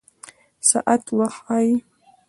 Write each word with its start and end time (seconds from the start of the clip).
ساعت 0.69 1.03
وخت 1.17 1.39
ښيي 1.47 1.71